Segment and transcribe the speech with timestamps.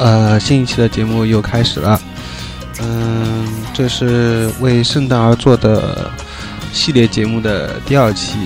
[0.00, 2.00] 呃，新一期的节目又开始了。
[2.80, 6.10] 嗯，这是为圣诞而做的
[6.72, 8.38] 系列节目的第二期。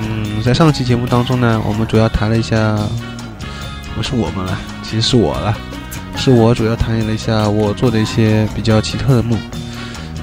[0.00, 2.78] 嗯，在上期节目当中呢，我们主要谈了一下，
[3.96, 5.58] 不是我们了，其实是我了，
[6.14, 9.36] 是我主要谈了一下我做的一些比较奇特的梦。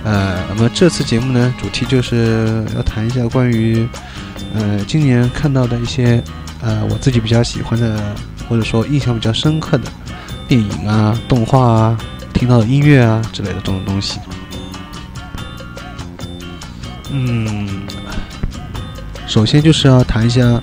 [0.05, 3.85] 呃，那么这次节目呢，主题就是要谈一下关于，
[4.55, 6.23] 呃，今年看到的一些，
[6.61, 8.15] 呃，我自己比较喜欢的，
[8.47, 9.83] 或者说印象比较深刻的
[10.47, 11.97] 电影啊、动画啊、
[12.33, 14.19] 听到的音乐啊之类的这种东西。
[17.11, 17.87] 嗯，
[19.27, 20.61] 首先就是要谈一下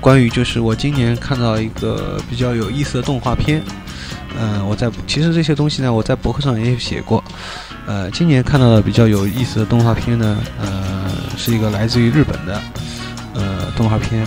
[0.00, 3.62] 关于，就是我今年看到一个比较有意思的动画片。
[4.40, 7.22] 嗯，我在其实这些东西呢，我在博客上也有写过。
[7.86, 12.62] 呃，今年看到的比较有意思的动画片呢，呃，是一个来自于日本的
[13.34, 14.26] 呃动画片，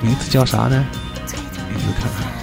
[0.00, 0.84] 名字叫啥呢？
[1.68, 2.41] 名字看看，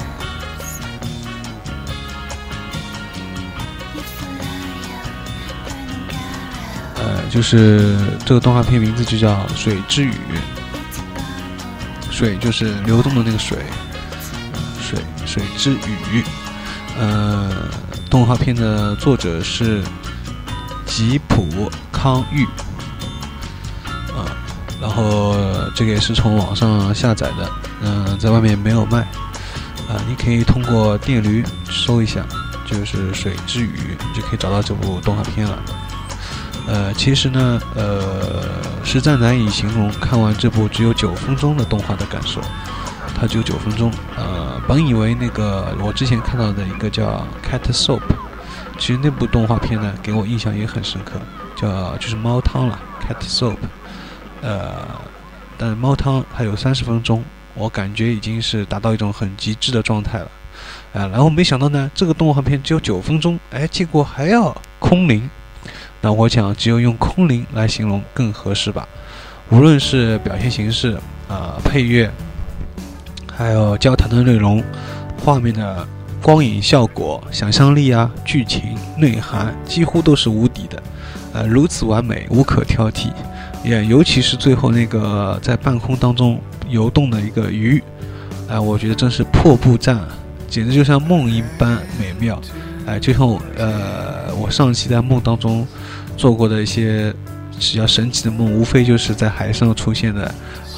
[7.09, 10.11] 呃，就是这个动画片名字就叫《水之雨》，
[12.11, 13.57] 水就是流动的那个水，
[14.79, 16.23] 水水之雨，
[16.99, 17.49] 呃。
[18.09, 19.83] 动画片的作者是
[20.83, 22.43] 吉普康裕，
[24.17, 24.25] 啊，
[24.81, 25.35] 然后
[25.75, 27.51] 这个也是从网上下载的，
[27.83, 29.01] 嗯，在外面没有卖，
[29.87, 32.25] 啊，你可以通过电驴搜一下，
[32.65, 35.61] 就是《水之语》，就可以找到这部动画片了。
[36.69, 38.45] 呃，其实呢，呃，
[38.83, 42.39] 实在难以形容看完这部只有九分钟的动画的感受。
[43.15, 47.99] 它只有九分钟，呃，本以为那个我之前看到的一个叫《Cat Soap》，
[48.77, 51.19] 其实那部动画片呢，给我印象也很深刻，
[51.55, 53.55] 叫就是猫汤了，《Cat Soap》，
[54.41, 54.85] 呃，
[55.57, 57.25] 但猫汤还有三十分钟，
[57.55, 60.31] 我感觉已经是达到一种很极致的状态了，
[60.93, 65.29] 啊，然后没想到呢，这个动画片只有九分钟，哎，结果还要空灵，
[66.01, 68.87] 那我想只有用空灵来形容更合适吧，
[69.49, 70.97] 无论是表现形式，
[71.27, 72.09] 啊，配乐。
[73.35, 74.61] 还有交谈的内容、
[75.23, 75.87] 画面的
[76.21, 80.83] 光影效果、想象力啊、剧情内涵几乎都是无敌的，
[81.31, 83.07] 呃，如此完美，无可挑剔。
[83.63, 87.81] 也尤其是最后那个在半空当中游动的一个鱼，
[88.49, 89.99] 哎，我觉得真是破布赞，
[90.49, 92.41] 简直就像梦一般美妙。
[92.85, 95.65] 哎，就像呃，我上期在梦当中
[96.19, 97.11] 做过的一些
[97.57, 100.29] 比较神奇的梦，无非就是在海上出现的。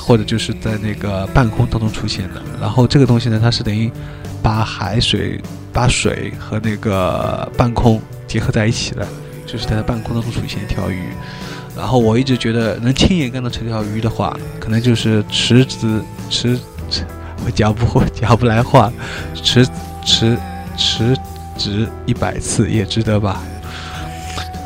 [0.04, 3.90] 或者就是在那个半空当中出现的，然后这个东西呢，它是等于
[4.42, 5.40] 把海水、
[5.72, 9.08] 把水和那个半空结合在一起的，
[9.46, 11.04] 就是在半空当中出现一条鱼。
[11.78, 16.60] 然后我一直觉得能亲眼看到这条鱼的话，可能就是池子池，
[17.46, 18.92] 我讲不 讲不来话，
[19.36, 19.66] 池
[20.04, 20.36] 池
[20.76, 21.16] 池
[21.56, 23.42] 值一百次也值得吧？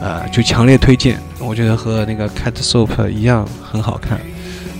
[0.01, 4.19] 呃，就强烈推荐，我觉得和那个 Cat Soap 一样很好看。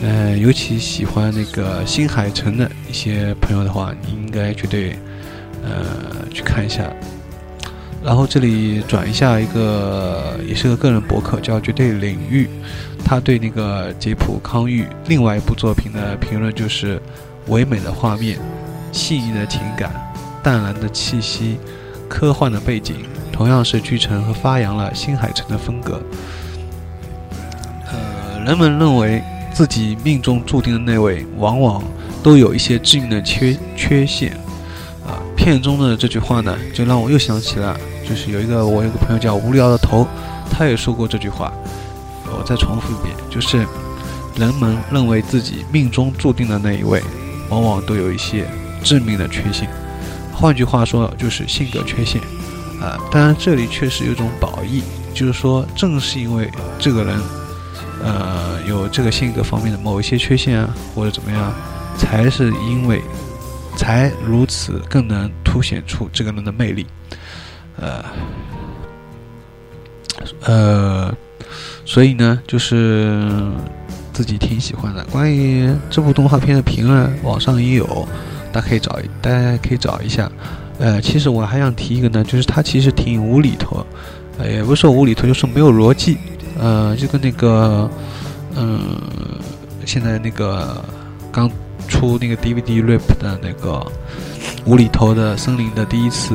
[0.03, 4.98] 呃，尤其喜欢那个新海诚的一些朋友的话，你应该绝对
[5.63, 5.86] 呃
[6.34, 6.91] 去看一下。
[8.03, 12.48] 然后这里转一下一个，也是个个人博客，叫绝对领域。
[13.03, 17.01] 他对那个吉普康裕另外一部作品的评论就是：
[17.48, 18.38] 唯美的画面、
[18.91, 19.91] 细腻的情感、
[20.43, 21.57] 淡蓝的气息、
[22.09, 22.97] 科幻的背景，
[23.31, 26.01] 同样是继承和发扬了新海诚的风格。
[27.88, 29.24] 呃，人们认为。
[29.55, 31.81] 自己命中注定的那位，往往
[32.21, 34.33] 都有一些致命的缺缺陷，
[35.07, 37.74] 啊，片中的这句话呢，就让我又想起了，
[38.05, 40.05] 就是有一个我有个朋友叫无聊的头，
[40.51, 41.53] 他也说过这句话，
[42.25, 43.65] 我再重复一遍，就是
[44.35, 47.01] 人们认为自己命中注定的那一位，
[47.50, 48.45] 往往都有一些
[48.83, 49.69] 致命的缺陷，
[50.35, 52.21] 换句话说就是性格缺陷，
[52.81, 57.19] 啊，当然这里确实有种褒义，就是说正是因为这个人。
[58.03, 61.51] 呃，有这个性格方面的某一些缺陷啊，或者怎么样，
[61.97, 63.01] 才是因为
[63.77, 66.85] 才如此更能凸显出这个人的魅力。
[67.77, 68.05] 呃，
[70.43, 71.17] 呃，
[71.85, 73.27] 所以呢，就是
[74.13, 75.03] 自己挺喜欢的。
[75.05, 78.07] 关于这部动画片的评论，网上也有，
[78.55, 80.31] 大家可以找，大家可以找一下。
[80.79, 83.85] 呃，其实我还想提一个呢，就是它其实挺无厘头，
[84.38, 86.17] 呃，也不是说无厘头，就是没有逻辑。
[86.57, 87.89] 呃，就跟那个，
[88.55, 88.79] 嗯，
[89.85, 90.81] 现在那个
[91.33, 91.51] 刚
[91.89, 93.85] 出那个 DVD Rip 的那个
[94.65, 96.33] 无厘头的森林的第一次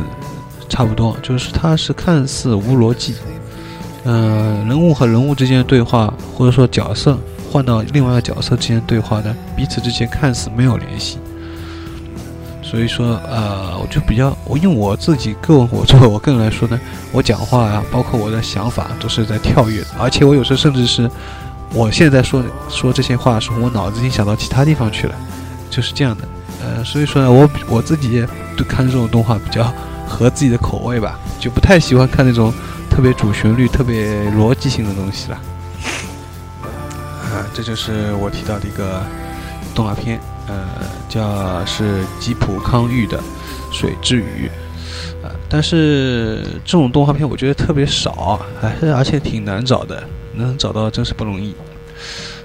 [0.69, 3.15] 差不多，就是它是看似无逻辑，
[4.05, 7.19] 呃，人物和人物之间的对话，或者说角色
[7.51, 11.19] 换到另外一个角色之间对话的，彼此之间看似没有联系，
[12.71, 16.79] 所以说呃，我就比较我因为我自己个人我作为我个人来说呢，
[17.11, 21.11] 我讲话啊，包括我的想法都是在跳跃的，而且我有时候甚至是
[21.75, 25.15] 我现在说说这些话的时候，我脑子已经想到其他地方去了，
[25.69, 26.23] 就是这样的。
[26.63, 28.25] 呃，所以说呢，我我自己
[28.57, 29.73] 对看这种动画比较
[30.07, 32.53] 合自己的口味吧，就不太喜欢看那种
[32.89, 35.41] 特别主旋律、特别逻辑性的东西了。
[36.63, 39.03] 啊，这就是我提到的一个
[39.75, 40.69] 动画片，呃，
[41.09, 43.19] 叫是吉普康裕的
[43.73, 44.49] 《水之鱼》。
[45.27, 50.03] 啊，但是这种动画片我觉得特别少，还是而且挺难找的，
[50.35, 51.55] 能找到真是不容易。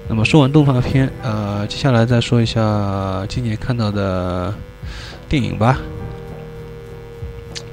[0.08, 4.54] 那么说完动画片，呃，接下来再说一下今年看到的
[5.28, 5.78] 电影吧。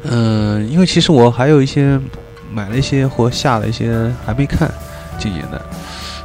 [0.03, 1.99] 嗯，因为其实我还有一些
[2.51, 4.71] 买了一些或下了一些还没看
[5.19, 5.61] 今年的，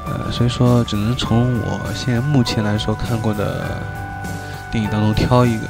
[0.08, 3.80] 呃，所以说只能从我现在目前来说看过的
[4.70, 5.66] 电影当中挑一个。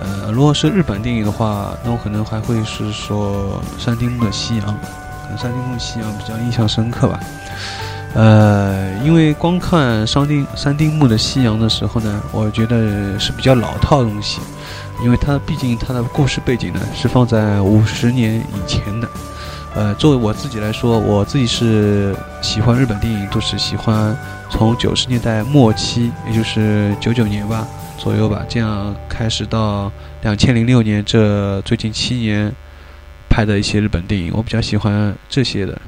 [0.00, 7.20] 呃，如果是日本电影的话，那我可能还会是说山丁目的夕阳，可能山丁目的夕阳比较印象深刻吧。
[8.14, 14.40] 呃，因为光看三丁三丁目的夕阳的时候呢，我觉得是比较老套的东西，
[15.04, 19.08] 因为它毕竟它的故事背景呢是放在五十年以前的。
[19.74, 24.16] 呃，作为我自己来说，我自己是喜欢日本电影，就是喜欢
[24.50, 29.90] 从九十年代末期，也就是九九年吧左右吧，这样开始到
[30.22, 32.52] 两千零六年这最近七年
[33.30, 35.80] 拍的一些日本电影，我比较喜欢这些的。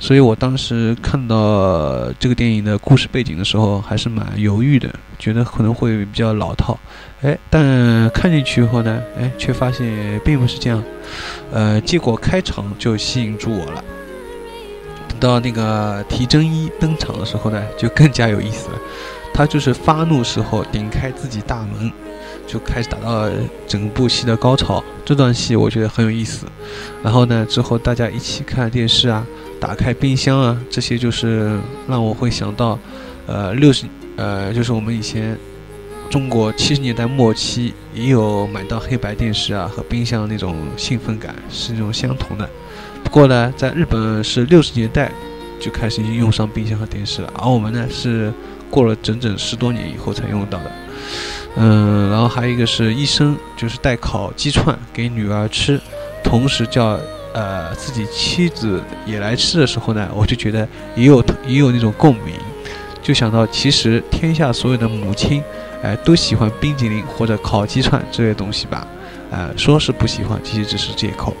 [0.00, 6.78] 所以我当时看到这个电影的故事背景的时候，还是蛮犹豫的，觉得可能会比较老套。
[7.22, 10.82] 哎，但看进去以后呢，哎，却发现并不是这样。
[11.52, 13.84] 呃，结果开场就吸引住我了。
[15.08, 18.78] 等到那个提真一登场的时候呢，就更加有意思了。
[19.32, 21.90] 他就是发怒时候顶开自己大门，
[22.46, 23.32] 就开始打到了
[23.66, 24.82] 整部戏的高潮。
[25.04, 26.46] 这段戏我觉得很有意思。
[27.02, 29.26] 然后呢，之后大家一起看电视啊。
[29.60, 31.56] 打开冰箱啊，这些就是
[31.86, 32.76] 让我会想到，
[33.28, 35.38] 呃，六十，呃，就是我们以前
[36.10, 42.50] 中国七十年代末期也有买到黑白电视啊和冰箱那种兴奋感是那种相同的。
[43.04, 45.12] 不过呢，在日本是六十年代
[45.60, 48.32] 就开始用上冰箱和电视了，而我们呢是
[48.68, 50.72] 过了整整十多年以后才用到的。
[51.56, 55.80] 嗯，然后还有一个是医生，就是带烤鸡串给女儿吃，
[56.22, 56.98] 同时叫。
[57.34, 62.34] 呃，自己妻子也来吃的时候呢，我就觉得也有也有那种共鸣，
[63.02, 65.42] 就想到其实天下所有的母亲，
[65.82, 68.86] 哎，都喜欢冰激凌或者烤鸡串这些东西吧，
[69.30, 71.34] 呃， 说是不喜欢，其实只是借口。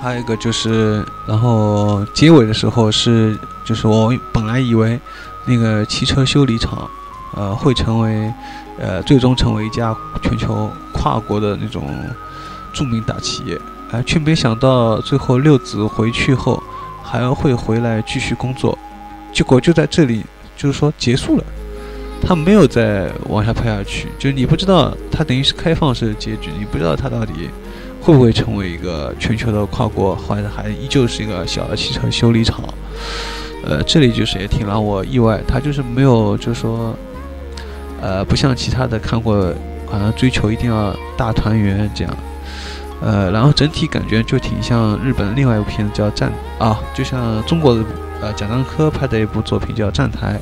[0.00, 4.98] 还有一个就是，然后结尾的时候是，就是我本来以为
[5.44, 6.90] 那个汽车修理厂，
[7.34, 8.32] 呃，会成为，
[8.78, 11.82] 呃，最终成为一家全球跨国的那种
[12.72, 13.58] 著名大企业。
[13.90, 16.62] 哎，却没想到最后六子回去后
[17.02, 18.78] 还会回来继续工作，
[19.32, 20.24] 结果就在这里，
[20.56, 21.44] 就是说结束了，
[22.22, 27.50] 他没有再往下拍下去，就是你不知道他等于是开放式的结局，你不知道他到底
[28.00, 32.62] 会不会成为一个全球的跨国，或者还依旧是一个小的汽车修理厂。
[33.64, 36.96] 呃，这里就是也挺让我意外，他就是没有，就是说，
[38.02, 39.54] 呃，不像其他的看过，
[39.86, 42.14] 好像追求一定要大团圆这样。
[43.00, 46.30] 呃，然后整体感觉就挺像日本另外一部片子叫《站》
[46.64, 47.82] 啊，就像中国的
[48.20, 50.34] 呃贾樟柯拍的一部作品叫《站台》，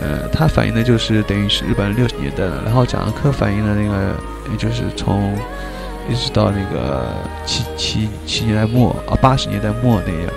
[0.00, 4.14] 呃，它反映的就是等于是日本六十年代的，然后贾樟柯反映的那个
[4.50, 5.36] 也就是从
[6.08, 7.06] 一直到那个
[7.44, 10.32] 七七七年代末啊八十年代末那样，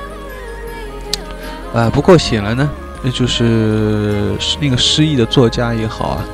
[1.73, 2.69] 啊，不过显然呢，
[3.03, 6.25] 那就是那个失忆的作家也好啊，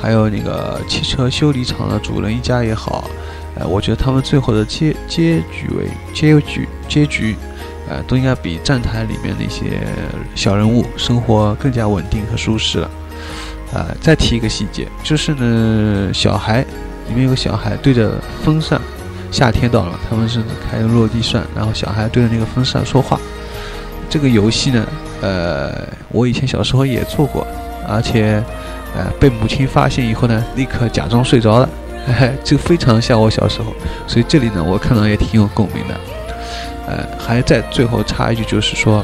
[0.00, 3.10] 还有那个汽车修理厂的主人一家也好。
[3.56, 7.36] 呃，我觉得他们最后的结结局为结局结局，
[7.88, 9.80] 呃，都应该比站台里面那些
[10.34, 12.90] 小人物生活更加稳定和舒适了。
[13.72, 16.62] 啊，再提一个细节，就是呢，小孩
[17.08, 18.80] 里面有个小孩对着风扇，
[19.30, 23.20] 夏天到了，他们是开着落地扇，然后小孩对着那个风扇说话。
[24.08, 24.86] 这个游戏呢，
[25.24, 25.72] 呃，
[26.10, 27.46] 我以前小时候也做过，
[27.88, 28.42] 而且，
[28.94, 31.68] 呃，被母亲发现以后呢，立刻假装睡着了。
[32.44, 33.72] 就非常像我小时候，
[34.06, 35.94] 所以这里呢，我看到也挺有共鸣的。
[36.86, 39.02] 呃，还在最后插一句，就是说，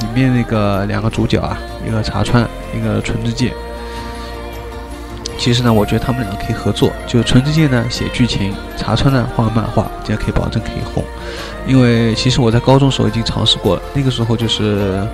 [0.00, 1.56] 里面那个两个主角啊，
[1.88, 3.54] 一个茶川，一个纯之介。
[5.42, 11.02] 其实呢，我觉得他们两个可以合作，就是纯之介呢写剧情，茶川呢画漫画，这样可以保证可以红。
[11.66, 15.04] 因为其实我在高中时候已经尝试过了，那个时候就是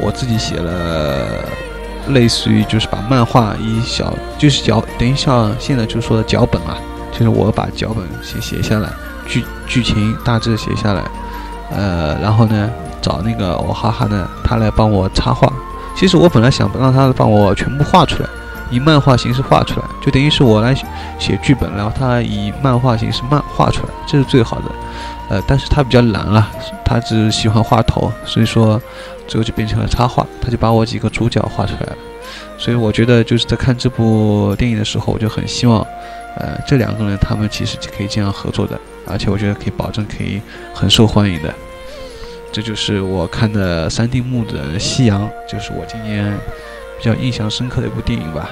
[0.00, 1.44] 我自己写了
[2.10, 6.78] 类似于就是把漫画以小就是脚等于像现在就说的脚本啊，
[7.10, 8.88] 就是我把脚本先写下来，
[9.26, 11.02] 剧剧情大致写下来，
[11.72, 12.70] 呃，然后呢
[13.00, 15.52] 找那个我哈哈呢他来帮我插画。
[15.96, 18.28] 其实我本来想让他帮我全部画出来，
[18.72, 20.74] 以漫画形式画出来，就等于是我来
[21.18, 24.64] 写剧本，然后他以漫画形式漫画出来，这是最好的。
[25.28, 26.50] 呃，但是他比较懒了，
[26.84, 28.80] 他只喜欢画头，所以说
[29.28, 31.96] 最后就变成了插画，他就把我几个主角画出来了。
[32.58, 35.80] 所以我觉得就是在看这部电影的时候，我就很希望，
[36.36, 40.40] 呃，这两个人他们其实可以这样合作的，而且我觉得可以保证可以
[40.74, 41.52] 很受欢迎的。
[42.52, 46.38] 这就是我看的三丁目的《夕阳》，就是我今年
[47.02, 48.48] 比较印象深刻的一部电影吧。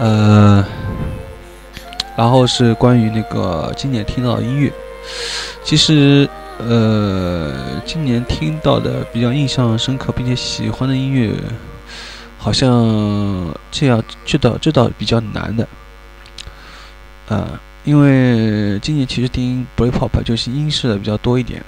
[0.00, 0.66] 呃，
[2.16, 4.72] 然后是关于那个今年听到的音乐，
[5.62, 11.32] 其实呃，今年听到的比较印象深刻并且喜欢的音乐，
[12.36, 15.68] 好像这样这倒这倒比较难的，
[17.28, 17.46] 呃。
[17.82, 21.64] 因为今年其实听 Britpop 就是英式的比较多一点，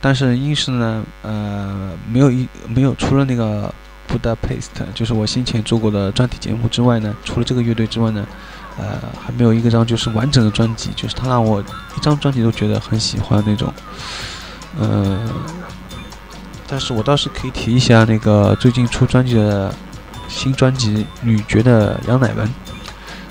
[0.00, 3.72] 但是英式呢，呃，没有一没有除了那个
[4.08, 8.26] Budapest，就是我先前做过的专题节目之外呢，除了这个乐队之外呢，
[8.78, 13.72] 呃，还没有一个张就是完整的专辑，就是他让我一张专辑都觉得很喜欢那种，
[14.78, 15.28] 呃，
[16.66, 19.74] 但是我倒是可以提一下那个最近出专辑的
[20.28, 22.48] 新专辑《女爵》的杨乃文。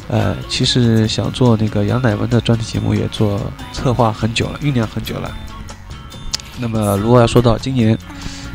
[0.10, 3.42] 呃，其实想做那个杨乃文的专题节目，也做
[3.74, 5.30] 策划很久了，酝酿很久了。
[6.60, 7.98] 那么，如果要说到今年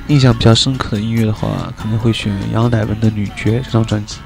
[0.08, 4.16] 印象比较深刻的音乐的话，可能会选杨乃文的《女爵》这张专辑。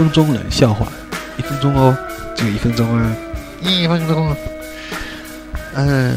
[0.00, 0.90] 分钟冷笑话，
[1.36, 1.94] 一分钟哦，
[2.34, 3.14] 只有一分钟啊，
[3.60, 4.34] 一分钟。
[5.74, 6.16] 嗯，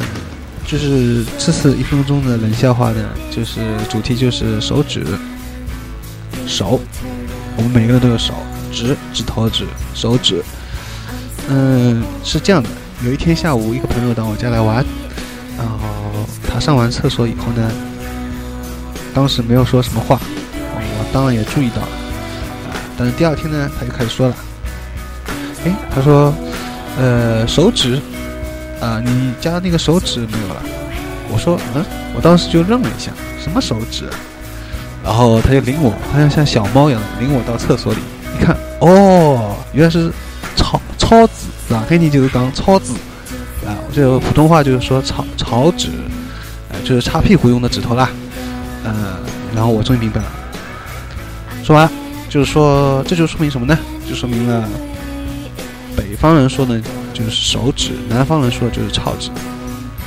[0.65, 5.06] 就是这次一分钟的冷笑话呢，就是主题就是手指，
[6.48, 6.80] 手，
[7.58, 8.34] 我们每个人都有手
[8.72, 10.41] 指，指头指，手指。
[11.50, 12.69] 嗯，是这样的，
[13.04, 14.78] 有一天下午，一个朋友到我家来玩，
[15.58, 15.78] 然后
[16.48, 17.69] 他上完厕所以后呢，
[19.13, 20.17] 当时没有说什么话，
[20.74, 22.02] 我当然也注意到了。
[22.97, 24.36] 但是第二天呢，他就开始说了，
[25.65, 26.34] 哎，他说，
[26.97, 27.99] 呃，手指，
[28.79, 30.62] 啊，你家那个手指没有了？
[31.29, 31.84] 我说，嗯，
[32.15, 34.06] 我当时就愣了一下，什么手指？
[35.03, 37.99] 然后他就领我，好像像小猫一样领我到厕所里，
[38.39, 40.12] 一看，哦，原来是
[40.56, 41.34] 草草纸，
[41.67, 41.84] 是吧？
[41.89, 42.93] 肯定就是讲草纸，
[43.65, 45.89] 啊，就普通话就是说草草纸，
[46.69, 48.10] 呃，就是擦屁股用的指头啦，
[48.86, 48.93] 嗯，
[49.56, 50.27] 然后我终于明白了，
[51.63, 51.89] 说完。
[52.34, 53.78] 就是说，这就说明什么呢？
[54.10, 54.67] 就说明了
[55.96, 56.82] 北方人说的
[57.13, 59.30] 就是手指，南方人说的就是草指。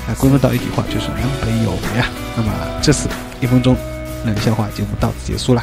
[0.08, 2.08] 哎，归根到一句话，就是南北有别啊。
[2.36, 3.08] 那么这次
[3.40, 3.76] 一分钟
[4.24, 5.62] 冷笑话节目到此结束了。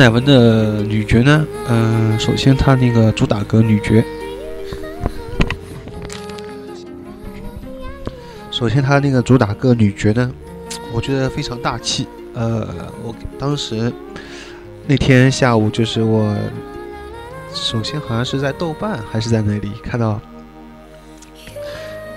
[0.00, 4.02] 乃文的女爵呢，嗯、首先她那个主打歌女爵，
[8.50, 10.32] 首先她那个主打歌女爵呢，
[10.94, 12.08] 我觉得非常大气。
[12.32, 12.66] 呃，
[13.04, 13.92] 我当时
[14.86, 16.34] 那天下午就是我，
[17.52, 20.18] 首先好像是在豆瓣还是在那里看到。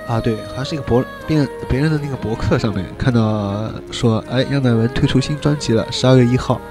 [0.08, 6.62] 啊，对，好像是一个博别别人的那个博客上面看到说，哎，杨乃文推出新专辑了，十二月一号，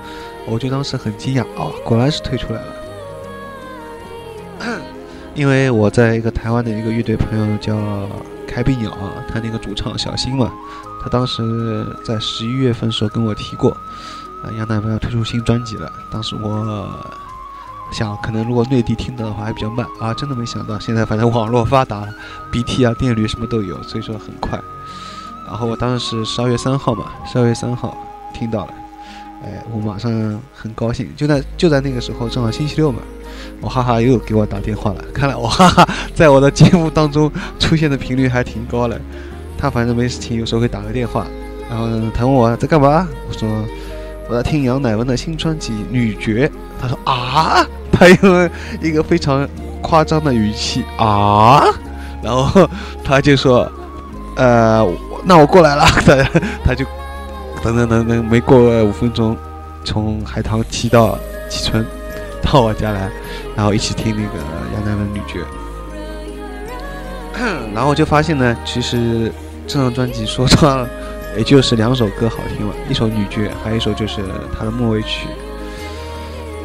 [0.47, 2.69] 我就当时很惊讶啊，果然是推出来了。
[5.35, 7.77] 因为我在一个台湾的一个乐队朋友叫
[8.47, 10.53] 开闭鸟啊，他那个主唱小新嘛，
[11.03, 13.71] 他当时在十一月份时候跟我提过，
[14.43, 15.91] 啊，杨乃文要推出新专辑了。
[16.11, 16.89] 当时我
[17.93, 22.09] 想，可能如果内地听到的话还比较慢啊，真的没想到，现在反正网络发达了
[22.51, 24.61] ，BT 啊、电驴什么都有，所以说很快。
[25.47, 27.97] 然后我当时十二月三号嘛，十二月三号
[28.35, 28.75] 听到了，
[29.45, 30.11] 哎，我马上
[30.55, 33.01] 很高兴，就在就在那个时候，正好星期六嘛，
[33.61, 39.01] 我哈哈又给我打电话了，看来我哈哈在我的节目当中出现的频率还挺高的。
[39.59, 41.27] 他反正没事情，有时候会打个电话，
[41.69, 43.49] 然后呢他问我在干嘛，我说
[44.29, 46.49] 我在听杨乃文的新专辑《女爵》，
[46.81, 48.51] 他说啊，他用
[48.81, 49.49] 一个非常
[49.81, 51.65] 夸张的语气啊，
[52.23, 52.69] 然后
[53.05, 53.71] 他就说，
[54.37, 54.85] 呃，
[55.25, 56.17] 那我过来了，他
[56.65, 56.85] 他就
[57.63, 59.37] 等等等等，没过五分钟，
[59.85, 61.87] 从海棠骑到蕲春，
[62.43, 63.11] 到我家来，
[63.57, 64.39] 然后一起听那个
[64.75, 65.41] 杨乃文《女爵》，
[67.75, 69.33] 然后就发现呢，其实
[69.67, 70.87] 这张专辑说唱。
[71.35, 74.21] 也就是两首歌好听了，一首《女爵》，还有一首就是
[74.55, 75.27] 他的末尾曲。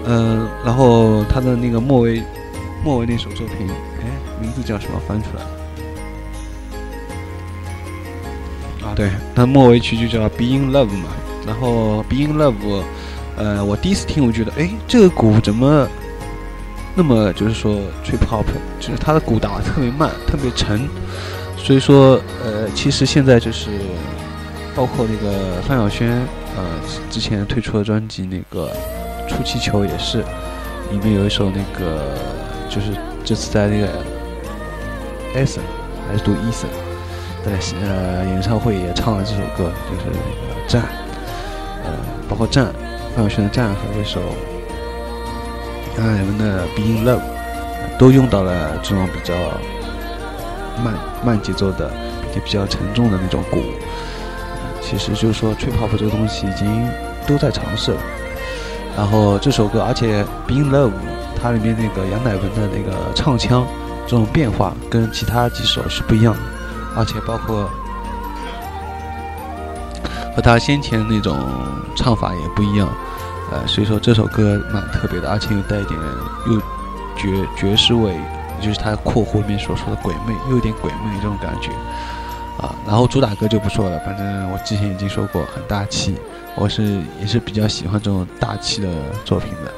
[0.03, 2.21] 嗯，然后他的那个末尾，
[2.83, 3.65] 末尾那首作品，
[4.01, 4.03] 哎，
[4.41, 4.99] 名字叫什么？
[5.07, 5.43] 翻出来
[8.97, 11.09] 对，他末尾曲就叫《Being Love》嘛。
[11.45, 12.53] 然后《Being Love》，
[13.37, 15.87] 呃，我第一次听，我觉得，哎，这个鼓怎么
[16.95, 18.45] 那么就是说 trip hop，
[18.79, 20.89] 就是它的鼓打得特别慢，特别沉。
[21.55, 23.69] 所以说，呃，其实现在就是。
[24.75, 26.07] 包括那个范晓萱，
[26.55, 26.63] 呃，
[27.09, 28.71] 之前推出的专辑那个
[29.27, 30.19] 《出气球》也是，
[30.91, 32.15] 里面有一首那个，
[32.69, 32.91] 就是
[33.25, 33.87] 这次在那个
[35.33, 35.61] Eason
[36.07, 36.67] 还是读 Eason
[37.45, 40.81] 在呃演唱会也唱了这首歌，就是那个《战》，
[41.85, 41.91] 呃，
[42.27, 42.65] 包括《战》，
[43.15, 44.21] 范晓萱的《战》和这首
[45.97, 47.19] 杨乃文的《Being Love》，
[47.97, 49.33] 都用到了这种比较
[50.83, 51.91] 慢慢节奏的，
[52.35, 53.61] 也比较沉重的那种鼓。
[54.81, 56.87] 其实就是说，trip hop 这个东西已经
[57.25, 58.01] 都在尝试了。
[58.95, 60.89] 然后这首歌，而且《Being Love》
[61.41, 63.65] 它里面那个杨乃文的那个唱腔
[64.05, 66.39] 这种变化，跟其他几首是不一样的，
[66.97, 67.69] 而且包括
[70.35, 71.37] 和他先前那种
[71.95, 72.89] 唱法也不一样。
[73.49, 75.97] 呃，所以说这首歌蛮特别的，而且又带一点
[76.47, 76.59] 又
[77.15, 78.13] 爵爵士味，
[78.59, 81.69] 就是他括弧里面所说的鬼魅，又有点鬼魅这种感觉。
[82.61, 86.17] 啊，然后主打歌就不说了，反正我之前已经说过很大气，
[86.55, 88.89] 我是也是比较喜欢这种大气的
[89.23, 89.71] 作品的。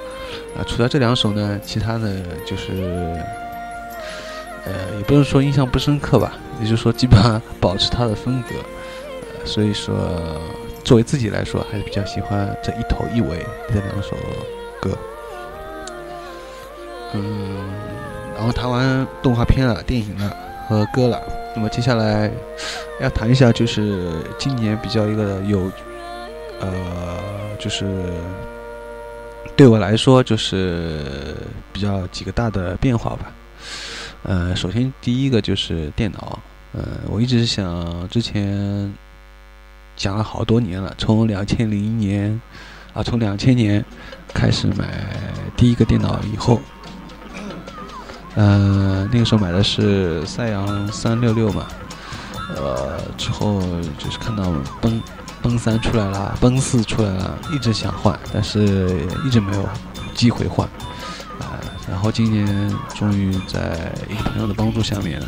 [0.60, 2.16] 啊，除了这两首呢，其他的
[2.48, 3.22] 就是，
[4.66, 8.56] 呃，也不能说印象不深刻吧，也就是说基本上保持它的风格。
[9.46, 9.96] 所以说
[10.84, 14.16] 作为自己来说，还是比较喜欢这一头一尾这两首
[14.82, 14.98] 歌。
[17.14, 17.58] 嗯，
[18.36, 20.36] 然后谈完动画片了、电影了
[20.68, 21.22] 和歌了。
[21.56, 22.30] 那么接下来
[23.02, 25.72] 要谈一下，就是今年比较一个有，
[26.60, 27.18] 呃，
[27.58, 28.14] 就是
[29.56, 31.36] 对我来说就是
[31.74, 33.32] 比较几个大的变化吧。
[34.24, 36.38] 呃，首先第一个就是电脑，
[36.74, 38.94] 呃，我一直想之前
[39.96, 42.40] 讲了好多年了，从两千零一年
[42.94, 43.84] 啊，从两千年
[44.34, 44.86] 开始买
[45.58, 46.62] 第一个电脑以后。
[48.36, 51.68] 呃，那个时候买的是赛扬三六六嘛，
[52.56, 53.60] 呃，之后
[53.98, 54.44] 就是看到
[54.80, 55.02] 奔
[55.42, 59.68] 奔三出来了，奔四出来了，一直想换，但是一直没有
[60.14, 60.66] 机会换，
[61.40, 61.58] 啊，
[61.90, 65.20] 然后今年终于在一个朋友的帮助下面，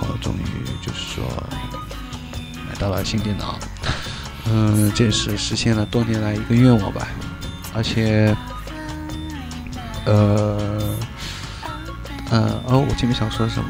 [0.00, 0.44] 然后终于
[0.84, 1.24] 就是说
[2.68, 3.58] 买到了新电脑，
[4.50, 7.06] 嗯，这也是实现了多年来一个愿望吧，
[7.74, 8.36] 而且，
[10.04, 10.58] 呃。
[12.30, 13.68] 呃哦，我前面想说什么？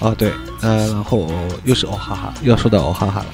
[0.00, 1.30] 哦对，呃，然后
[1.64, 3.26] 又是哦哈哈，又要说到哦哈哈了。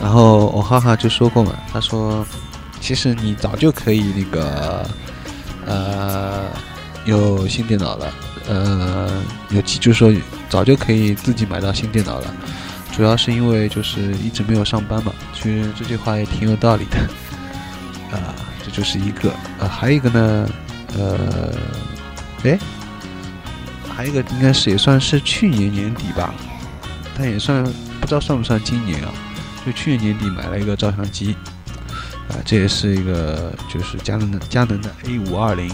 [0.00, 2.26] 然后哦哈哈就说过嘛，他说，
[2.80, 4.88] 其实你早就可以那个，
[5.66, 6.46] 呃，
[7.04, 8.12] 有新电脑了，
[8.48, 10.12] 呃，有就是说
[10.48, 12.34] 早就可以自己买到新电脑了，
[12.96, 15.12] 主要是因为就是一直没有上班嘛。
[15.34, 16.98] 其实这句话也挺有道理的，
[18.16, 19.30] 啊，这就是一个。
[19.58, 20.48] 呃，还有一个呢，
[20.98, 21.50] 呃，
[22.44, 22.58] 哎，
[23.94, 26.32] 还有一个应该是也算是去年年底吧，
[27.16, 27.62] 但也算
[28.00, 29.12] 不知道算不算今年啊？
[29.66, 31.34] 就去年年底买了一个照相机，
[32.28, 35.68] 啊，这也是一个就是佳能的佳能的 A 五二零，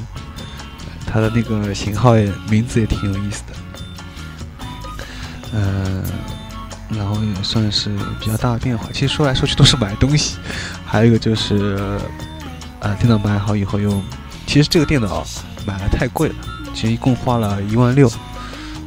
[1.13, 3.55] 它的那个型号也名字也挺有意思的。
[5.53, 6.03] 嗯，
[6.91, 8.89] 然后也算是比较大的变化。
[8.93, 10.37] 其实说来说去都是买东西，
[10.87, 11.99] 还有一个就是，
[12.79, 14.01] 呃，电脑买好以后又，
[14.47, 15.27] 其实这个电脑
[15.67, 16.35] 买了太贵了，
[16.73, 18.09] 其实一共花了一万六，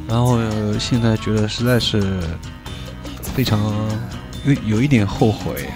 [0.08, 0.38] 然后
[0.78, 2.18] 现在觉得实在是
[3.34, 3.60] 非常
[4.46, 5.68] 有有一点后悔，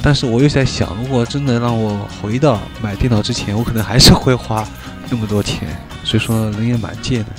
[0.00, 4.66] 但是我又在想，如果真的让我回到买电脑之前，我可能还是会花
[5.10, 5.68] 那么多钱，
[6.04, 7.30] 所以说人也蛮贱的，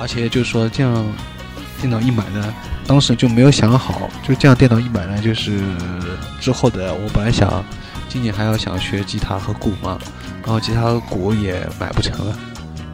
[0.00, 1.04] 而且就是说这样。
[1.80, 2.54] 电脑一买呢，
[2.86, 5.60] 当时就没有想好，就这样电脑一买呢，就是
[6.40, 7.62] 之后的我本来想
[8.08, 9.98] 今年还要想学吉他和鼓嘛，
[10.42, 12.38] 然后吉他和鼓也买不成了，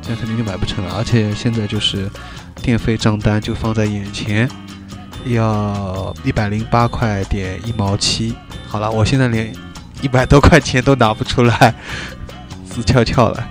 [0.03, 2.11] 这样肯定就买不成了，而且现在就是
[2.61, 4.51] 电费账单就放在眼前，
[5.27, 8.35] 要一百零八块点一毛七，
[8.67, 9.55] 好了，我现在连
[10.03, 11.73] 一百多块钱都拿不出来，
[12.69, 13.49] 死翘翘了，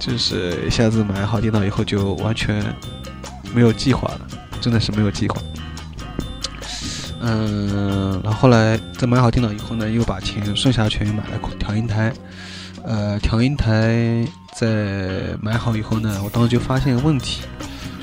[0.00, 2.64] 就是一下子买好电脑以后就完全
[3.54, 4.20] 没有计划了。
[4.60, 5.40] 真的是没有计划，
[7.20, 12.12] 嗯，然后后来在买好电脑以后呢，又把钱剩下的钱买了调音台，
[12.82, 17.42] 呃，调音台在买好以后呢，我当时就发现问题，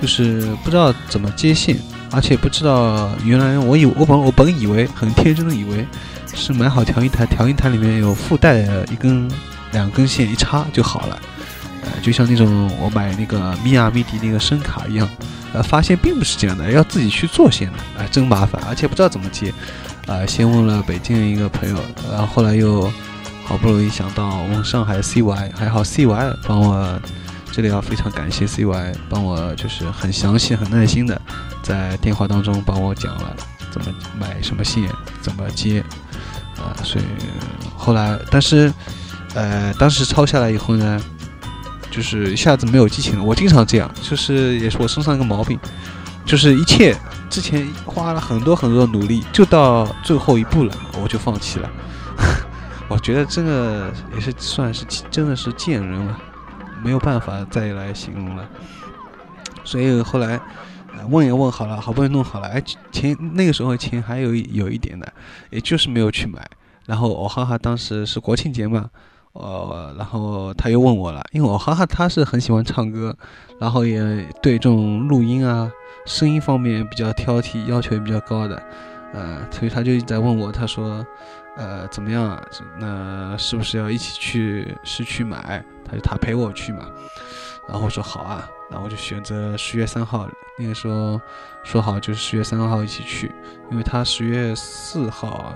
[0.02, 1.78] 就是不知道怎么接线，
[2.10, 5.86] 而且不知道原来我以我本我本以为很天真的以为
[6.34, 9.30] 是买好调音台，调音台里面有附带的一根
[9.74, 11.22] 两根线一插就好了，
[12.02, 15.10] 就像那种我买那个米亚米迪那个声卡一样。
[15.54, 19.54] 呃，发现并不是这样的，要自己去做线的，啊，真麻烦，而且不知道怎么接，
[20.06, 21.78] 啊，先问了北京的一个朋友，
[22.12, 22.92] 然后后来又
[23.46, 27.02] 好不容易想到问上海 CY，还好 CY 帮我，
[27.54, 31.22] 这里要非常感谢 CY 帮我，就是很详细、很耐心的
[31.64, 33.34] 在电话当中帮我讲了
[33.72, 33.88] 怎么
[34.20, 34.84] 买什么线，
[35.22, 35.82] 怎么接，
[36.58, 37.06] 啊，所以
[37.78, 38.74] 后来，但是，
[39.34, 41.02] 呃，当时抄下来以后呢。
[41.96, 43.24] 就是一下子没有激情了。
[43.24, 45.58] 我经常这样，就是也是我身上一个毛病，
[46.26, 46.94] 就是一切
[47.30, 51.72] 之前花了很多很多的努力，就到最后一步了，我就放弃了。
[52.90, 56.20] 我觉得这个也是算是真的是贱人了，
[56.84, 58.46] 没有办法再来形容了。
[59.64, 60.38] 所以后来
[61.10, 65.14] 问也问好了，好不容易弄好了，哎，钱那个时候钱还有有一点的，
[65.50, 66.46] 也就是没有去买。
[66.86, 68.90] 然后我哈哈当时是国庆节嘛。
[69.36, 73.14] 呃，然后他又问我了，因为我哈哈他是很喜欢唱歌，
[73.60, 74.00] 然后也
[74.42, 75.70] 对这种录音啊、
[76.06, 78.56] 声音方面比较挑剔，要求也比较高的，
[79.14, 81.06] 呃，所以他就一直在问我，他说，
[81.58, 82.42] 呃，怎么样啊？
[82.80, 85.62] 那是不是要一起去市区买？
[85.84, 86.86] 他就他陪我去嘛，
[87.68, 91.20] 然后我说好啊，然后我就选择十月三号，那个时候
[91.62, 93.30] 说好就是十月三号一起去，
[93.70, 95.54] 因为他十月四号。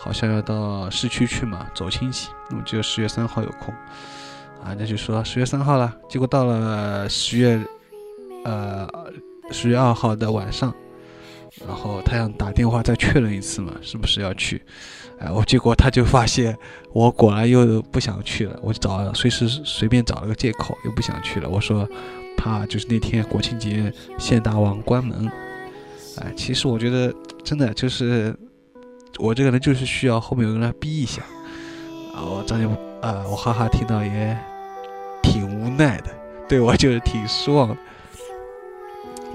[0.00, 3.74] 好像要到市区去嘛，走亲戚，那么只有十月三号有空，
[4.62, 5.92] 啊，那就说十月三号了。
[6.08, 7.60] 结果到了十月，
[8.44, 8.88] 呃，
[9.50, 10.72] 十月二号的晚上，
[11.66, 14.62] 然后他想打电话再确认一次嘛，是不是要去？
[15.18, 16.56] 哎，我结果他就发现
[16.92, 21.48] 我果然又不想去了，我找随时随便找了个借口又不想去了。
[21.48, 21.86] 我说
[22.36, 25.28] 怕就是那天国庆节县大王关门，
[26.20, 28.32] 哎，其实我觉得真的就是。
[29.16, 31.22] 我这个人就是需要后面有人来逼一下，
[32.14, 32.66] 啊，我张姐
[33.00, 34.38] 啊，我哈哈听到也
[35.22, 36.10] 挺无奈的，
[36.48, 37.76] 对我就是挺失望的。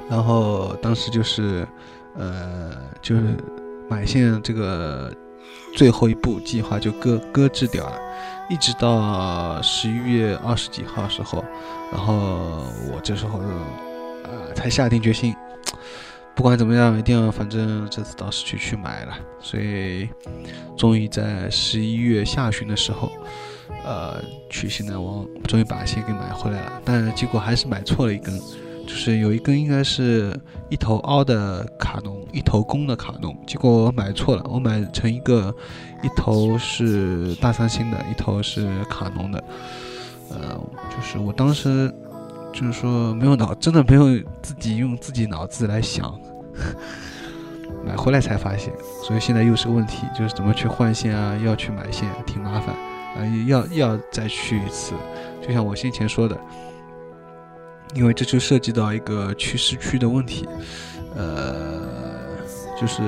[0.09, 1.67] 然后当时就是，
[2.15, 3.35] 呃，就是
[3.89, 5.11] 买线这个
[5.75, 7.97] 最后一步计划就搁搁置掉了，
[8.49, 11.43] 一直到十一月二十几号时候，
[11.91, 13.39] 然后我这时候
[14.23, 15.35] 呃才下定决心。
[16.35, 20.09] 不管怎么样，一定要，反正这次到市区去买了，所以
[20.75, 23.11] 终于在十一月下旬的时候，
[23.85, 24.19] 呃，
[24.49, 26.81] 去现代王终于把线给买回来了。
[26.83, 28.37] 但结果还是买错了一根，
[28.85, 30.35] 就是有一根应该是
[30.69, 35.55] 一头凹的卡农，一头公的卡农，结果我买错了，我买成一个
[36.01, 39.43] 一头是大三星的，一头是卡农的，
[40.31, 41.93] 呃，就是我当时。
[42.53, 44.05] 就是说没有脑，真的没有
[44.41, 46.13] 自己用自己脑子来想，
[47.83, 48.71] 买回来才发现，
[49.03, 52.75] 所以现在又是个问题，就是怎么去换线啊，要去买线，挺麻烦，
[53.17, 54.93] 啊，要要再去一次。
[55.41, 56.39] 就像我先前说的，
[57.95, 60.47] 因为这就涉及到一个去市区的问题，
[61.15, 61.65] 呃，
[62.79, 63.01] 就是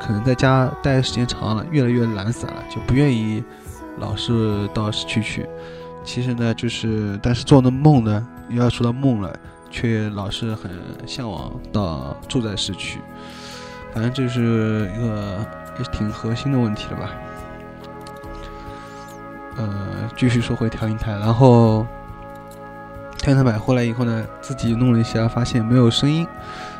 [0.00, 3.42] 可能在家待的时间长了，越来越懒散了，就不愿意
[3.98, 5.46] 老是到市区去。
[6.04, 9.34] 其实呢，就是但是做的梦呢，要说到梦了，
[9.70, 10.70] 却老是很
[11.06, 13.00] 向往到住在市区。
[13.92, 15.46] 反正这是一个
[15.78, 17.10] 也挺核心的问题了吧。
[19.56, 21.86] 呃，继续说回调音台，然后
[23.18, 26.26] 调音台买回来以后呢，自己弄了一下，发现没有声音，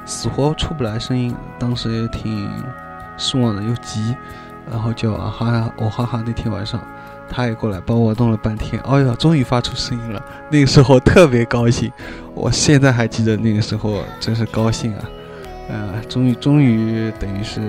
[0.04, 2.48] 死活出不来声音，当时也挺
[3.16, 4.14] 失望的，又急，
[4.70, 6.80] 然后就啊哈哈，我哈哈那天晚上
[7.28, 11.92] 他也过来帮我弄了半天，哎呀，终于发出声音了，那个时候特别高兴，
[12.34, 15.04] 我现在还记得那个时候真是高兴啊，
[15.68, 17.60] 呃，终于终于等于是。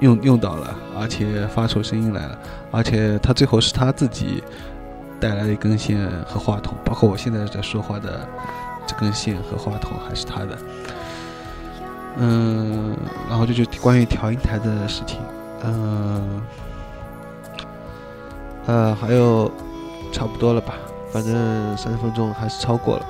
[0.00, 2.38] 用用到了，而且发出声音来了，
[2.70, 4.44] 而且他最后是他自己
[5.18, 8.20] 带来的一根线和话筒，包括我现在在说话的
[8.86, 10.58] 这根线和话筒还是他的。
[12.18, 12.94] 嗯，
[13.26, 15.18] 然后这就关于调音台的事情，
[15.64, 16.42] 嗯，
[18.66, 19.50] 呃，还有
[20.12, 20.74] 差不多了吧，
[21.10, 23.06] 反正三十分钟还是超过了。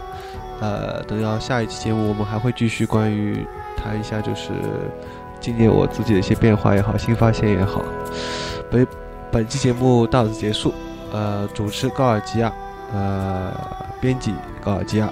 [0.61, 4.53] 呃，等到下一期节目，我们还会继续关于谈一下，就是。
[5.39, 7.83] 今年我自己的一些变化也好，新发现也好，
[8.71, 8.87] 本
[9.31, 10.73] 本期节目到此结束。
[11.13, 12.51] 呃，主持高尔基亚，
[12.93, 13.53] 呃，
[14.01, 15.09] 编辑高尔基亚。